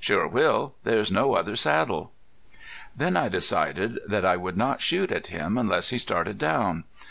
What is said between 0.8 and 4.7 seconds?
There's no other saddle." Then I decided that I would